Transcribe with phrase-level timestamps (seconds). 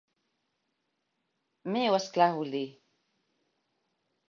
[1.77, 2.65] Meu, és clar, vull dir.